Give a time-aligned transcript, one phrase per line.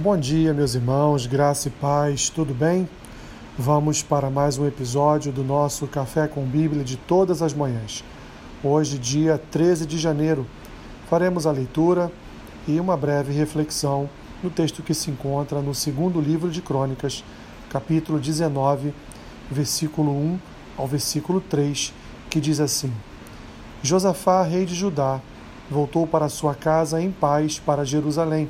[0.00, 2.88] Bom dia, meus irmãos, graça e paz, tudo bem?
[3.58, 8.04] Vamos para mais um episódio do nosso Café com Bíblia de todas as manhãs.
[8.62, 10.46] Hoje, dia 13 de janeiro,
[11.10, 12.12] faremos a leitura
[12.68, 14.08] e uma breve reflexão
[14.40, 17.24] no texto que se encontra no segundo livro de Crônicas,
[17.68, 18.94] capítulo 19,
[19.50, 20.38] versículo 1
[20.76, 21.92] ao versículo 3,
[22.30, 22.92] que diz assim:
[23.82, 25.20] Josafá, rei de Judá,
[25.68, 28.48] voltou para sua casa em paz para Jerusalém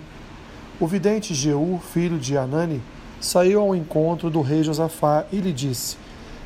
[0.80, 2.80] o vidente Jeú, filho de Anani,
[3.20, 5.96] saiu ao encontro do rei Josafá e lhe disse: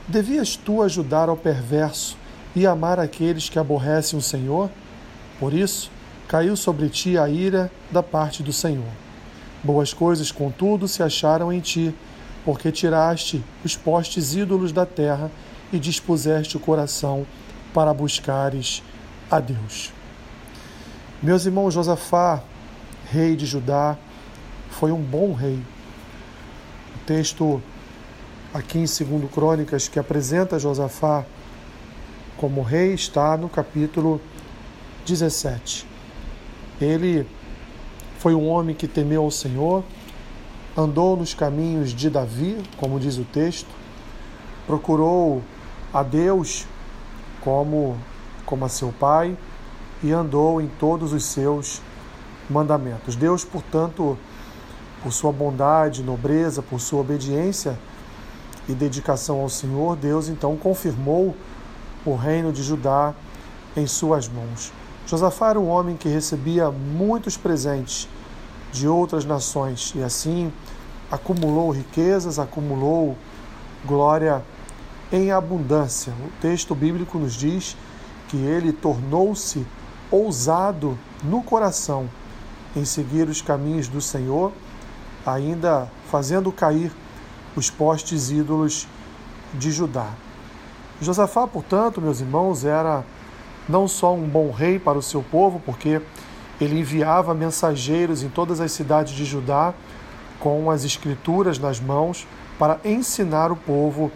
[0.08, 2.16] Devias tu ajudar ao perverso
[2.56, 4.70] e amar aqueles que aborrecem o Senhor?
[5.38, 5.90] Por isso,
[6.26, 8.88] caiu sobre ti a ira da parte do Senhor.
[9.62, 11.94] Boas coisas, contudo, se acharam em ti,
[12.44, 15.30] porque tiraste os postes ídolos da terra
[15.72, 17.26] e dispuseste o coração
[17.72, 18.82] para buscares
[19.30, 19.92] a Deus.
[21.22, 22.42] Meus irmãos, Josafá,
[23.10, 23.96] rei de Judá,
[24.72, 25.60] foi um bom rei.
[26.96, 27.62] O texto
[28.52, 31.24] aqui em 2 Crônicas que apresenta Josafá
[32.36, 34.20] como rei está no capítulo
[35.06, 35.86] 17.
[36.80, 37.26] Ele
[38.18, 39.84] foi um homem que temeu ao Senhor,
[40.76, 43.68] andou nos caminhos de Davi, como diz o texto,
[44.66, 45.42] procurou
[45.92, 46.66] a Deus
[47.40, 47.96] como,
[48.46, 49.36] como a seu pai
[50.02, 51.80] e andou em todos os seus
[52.48, 53.14] mandamentos.
[53.14, 54.18] Deus, portanto,
[55.02, 57.78] por sua bondade, nobreza, por sua obediência
[58.68, 61.36] e dedicação ao Senhor, Deus então confirmou
[62.04, 63.12] o reino de Judá
[63.76, 64.72] em suas mãos.
[65.06, 68.08] Josafá era um homem que recebia muitos presentes
[68.72, 70.52] de outras nações e assim
[71.10, 73.16] acumulou riquezas, acumulou
[73.84, 74.42] glória
[75.12, 76.12] em abundância.
[76.24, 77.76] O texto bíblico nos diz
[78.28, 79.66] que ele tornou-se
[80.10, 82.08] ousado no coração
[82.74, 84.52] em seguir os caminhos do Senhor
[85.26, 86.92] ainda fazendo cair
[87.56, 88.86] os postes ídolos
[89.54, 90.08] de Judá.
[91.00, 93.04] Josafá, portanto, meus irmãos, era
[93.68, 96.00] não só um bom rei para o seu povo, porque
[96.60, 99.74] ele enviava mensageiros em todas as cidades de Judá
[100.38, 102.26] com as escrituras nas mãos
[102.58, 104.10] para ensinar o povo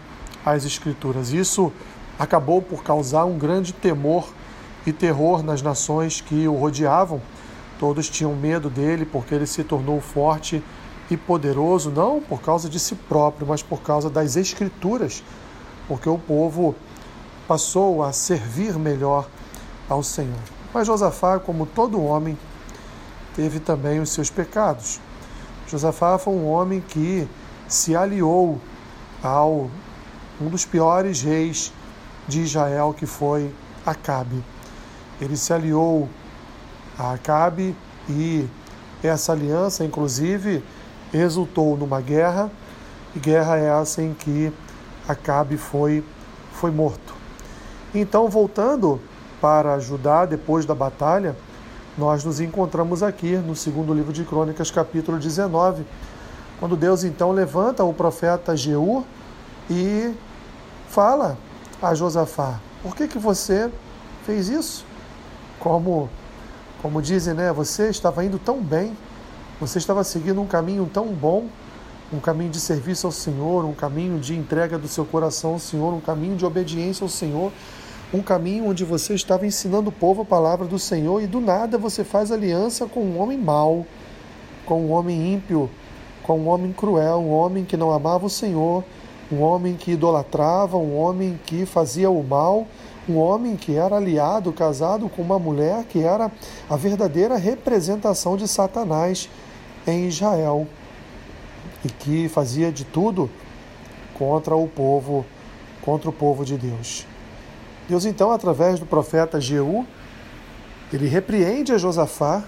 [0.45, 1.31] as escrituras.
[1.31, 1.71] Isso
[2.17, 4.27] acabou por causar um grande temor
[4.85, 7.21] e terror nas nações que o rodeavam.
[7.79, 10.63] Todos tinham medo dele porque ele se tornou forte
[11.09, 15.23] e poderoso, não por causa de si próprio, mas por causa das Escrituras,
[15.87, 16.75] porque o povo
[17.47, 19.27] passou a servir melhor
[19.87, 20.39] ao Senhor.
[20.73, 22.37] Mas Josafá, como todo homem,
[23.35, 24.99] teve também os seus pecados.
[25.67, 27.27] Josafá foi um homem que
[27.67, 28.59] se aliou
[29.23, 29.69] ao
[30.39, 31.73] um dos piores reis
[32.27, 33.53] de Israel, que foi
[33.85, 34.43] Acabe.
[35.19, 36.07] Ele se aliou
[36.97, 37.75] a Acabe
[38.09, 38.47] e
[39.03, 40.63] essa aliança, inclusive,
[41.11, 42.51] resultou numa guerra,
[43.15, 44.51] e guerra é essa em que
[45.07, 46.03] Acabe foi,
[46.53, 47.15] foi morto.
[47.95, 48.99] Então, voltando
[49.39, 51.35] para Judá, depois da batalha,
[51.97, 55.85] nós nos encontramos aqui no segundo livro de Crônicas, capítulo 19,
[56.59, 59.05] quando Deus então levanta o profeta Jeú
[59.69, 60.13] e
[60.89, 61.37] fala
[61.81, 63.71] a Josafá: Por que, que você
[64.25, 64.85] fez isso?
[65.59, 66.09] Como,
[66.81, 67.51] como dizem, né?
[67.53, 68.95] Você estava indo tão bem,
[69.59, 71.45] você estava seguindo um caminho tão bom,
[72.13, 75.93] um caminho de serviço ao Senhor, um caminho de entrega do seu coração ao Senhor,
[75.93, 77.51] um caminho de obediência ao Senhor,
[78.13, 81.77] um caminho onde você estava ensinando o povo a palavra do Senhor e do nada
[81.77, 83.85] você faz aliança com um homem mau,
[84.65, 85.69] com um homem ímpio,
[86.21, 88.83] com um homem cruel, um homem que não amava o Senhor,
[89.31, 92.67] um homem que idolatrava, um homem que fazia o mal
[93.09, 96.31] um homem que era aliado, casado com uma mulher que era
[96.69, 99.29] a verdadeira representação de Satanás
[99.85, 100.67] em Israel
[101.85, 103.29] e que fazia de tudo
[104.13, 105.25] contra o povo,
[105.81, 107.05] contra o povo de Deus.
[107.87, 109.85] Deus então, através do profeta Jeú,
[110.91, 112.43] ele repreende a Josafá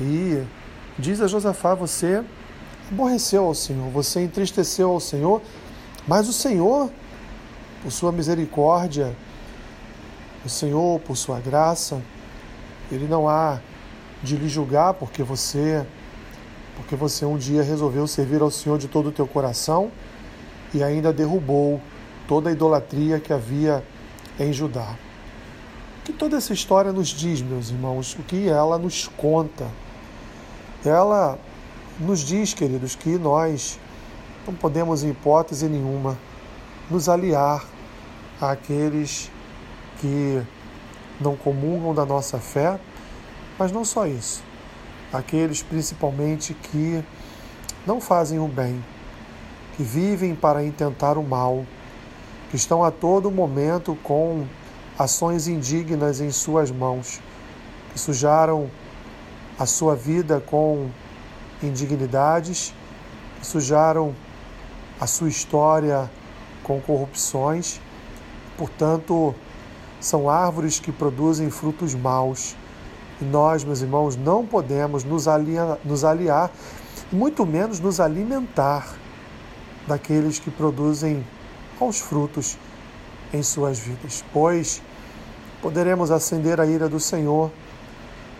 [0.00, 0.42] e
[0.98, 2.24] diz a Josafá: Você
[2.90, 5.42] aborreceu ao Senhor, você entristeceu ao Senhor,
[6.06, 6.90] mas o Senhor,
[7.82, 9.14] por sua misericórdia,
[10.44, 12.00] o Senhor, por sua graça,
[12.90, 13.60] ele não há
[14.22, 15.86] de lhe julgar porque você
[16.76, 19.90] porque você um dia resolveu servir ao Senhor de todo o teu coração
[20.72, 21.80] e ainda derrubou
[22.26, 23.84] toda a idolatria que havia
[24.38, 24.96] em Judá.
[26.00, 28.14] O que toda essa história nos diz, meus irmãos?
[28.14, 29.66] O que ela nos conta?
[30.82, 31.38] Ela
[31.98, 33.78] nos diz, queridos, que nós
[34.46, 36.16] não podemos, em hipótese nenhuma,
[36.90, 37.62] nos aliar
[38.40, 39.30] àqueles
[40.00, 40.42] que
[41.20, 42.80] não comungam da nossa fé,
[43.58, 44.42] mas não só isso,
[45.12, 47.04] aqueles principalmente que
[47.86, 48.82] não fazem o bem,
[49.76, 51.64] que vivem para intentar o mal,
[52.50, 54.46] que estão a todo momento com
[54.98, 57.20] ações indignas em suas mãos,
[57.92, 58.70] que sujaram
[59.58, 60.88] a sua vida com
[61.62, 62.74] indignidades,
[63.38, 64.14] que sujaram
[64.98, 66.10] a sua história
[66.62, 67.80] com corrupções,
[68.56, 69.34] portanto,
[70.00, 72.56] são árvores que produzem frutos maus.
[73.20, 76.50] E nós, meus irmãos, não podemos nos aliar, nos aliar
[77.12, 78.86] muito menos nos alimentar
[79.86, 81.26] daqueles que produzem
[81.80, 82.56] maus frutos
[83.32, 84.80] em suas vidas, pois
[85.60, 87.50] poderemos acender a ira do Senhor,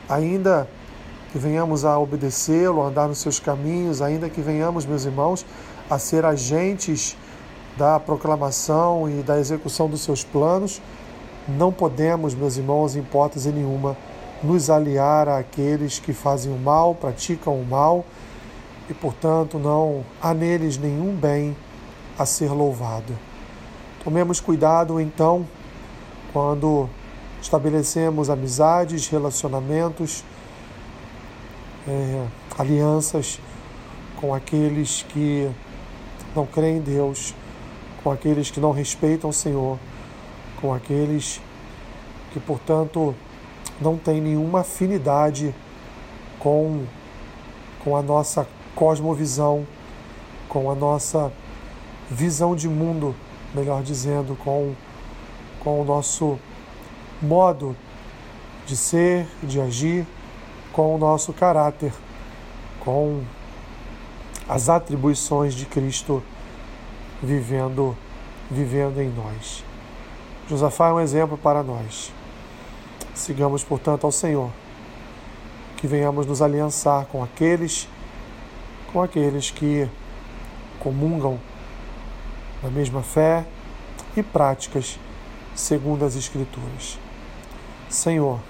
[0.08, 0.68] ainda
[1.32, 5.44] que venhamos a obedecê-lo, a andar nos seus caminhos, ainda que venhamos, meus irmãos,
[5.88, 7.16] a ser agentes
[7.76, 10.80] da proclamação e da execução dos seus planos,
[11.48, 13.96] não podemos, meus irmãos, em hipótese nenhuma,
[14.42, 18.04] nos aliar àqueles que fazem o mal, praticam o mal
[18.88, 21.56] e, portanto, não há neles nenhum bem
[22.18, 23.16] a ser louvado.
[24.02, 25.46] Tomemos cuidado, então,
[26.32, 26.88] quando
[27.42, 30.24] estabelecemos amizades, relacionamentos,
[31.86, 32.26] é,
[32.58, 33.40] alianças
[34.20, 35.50] com aqueles que
[36.34, 37.34] não creem em Deus,
[38.02, 39.78] com aqueles que não respeitam o Senhor,
[40.60, 41.40] com aqueles
[42.32, 43.14] que, portanto,
[43.80, 45.54] não têm nenhuma afinidade
[46.38, 46.84] com,
[47.82, 49.66] com a nossa cosmovisão,
[50.48, 51.32] com a nossa
[52.10, 53.14] visão de mundo,
[53.54, 54.74] melhor dizendo, com,
[55.60, 56.38] com o nosso
[57.22, 57.76] modo
[58.66, 60.06] de ser, de agir,
[60.72, 61.92] com o nosso caráter,
[62.80, 63.22] com
[64.48, 66.22] as atribuições de Cristo
[67.22, 67.96] vivendo,
[68.50, 69.69] vivendo em nós.
[70.50, 72.12] Josafá é um exemplo para nós.
[73.14, 74.50] Sigamos, portanto, ao Senhor,
[75.76, 77.86] que venhamos nos aliançar com aqueles,
[78.92, 79.88] com aqueles que
[80.80, 81.38] comungam
[82.60, 83.46] da mesma fé
[84.16, 84.98] e práticas
[85.54, 86.98] segundo as Escrituras.
[87.88, 88.40] Senhor,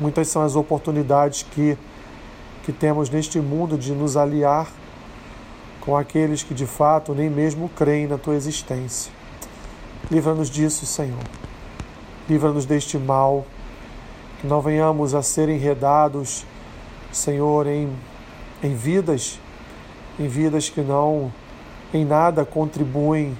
[0.00, 1.78] muitas são as oportunidades que,
[2.64, 4.66] que temos neste mundo de nos aliar
[5.80, 9.12] com aqueles que de fato nem mesmo creem na tua existência
[10.14, 11.24] Livra-nos disso, Senhor.
[12.28, 13.44] Livra-nos deste mal,
[14.40, 16.46] que não venhamos a ser enredados,
[17.10, 17.92] Senhor, em,
[18.62, 19.40] em vidas,
[20.16, 21.32] em vidas que não
[21.92, 23.36] em nada contribuem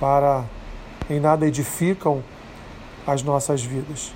[0.00, 0.42] para,
[1.10, 2.24] em nada edificam
[3.06, 4.14] as nossas vidas.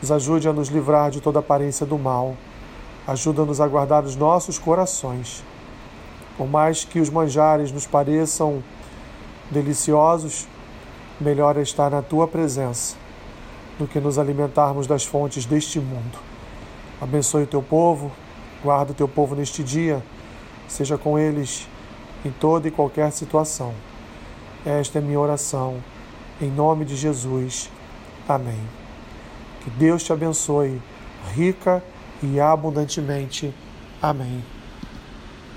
[0.00, 2.36] Nos ajude a nos livrar de toda aparência do mal.
[3.08, 5.42] Ajuda-nos a guardar os nossos corações.
[6.38, 8.62] Por mais que os manjares nos pareçam
[9.50, 10.46] deliciosos,
[11.20, 12.96] melhor é estar na tua presença
[13.78, 16.18] do que nos alimentarmos das fontes deste mundo.
[17.00, 18.10] Abençoe o teu povo,
[18.62, 20.02] guarda o teu povo neste dia,
[20.66, 21.68] seja com eles
[22.24, 23.72] em toda e qualquer situação.
[24.64, 25.76] Esta é minha oração,
[26.40, 27.70] em nome de Jesus.
[28.28, 28.60] Amém.
[29.62, 30.80] Que Deus te abençoe
[31.34, 31.82] rica
[32.22, 33.54] e abundantemente.
[34.02, 34.55] Amém.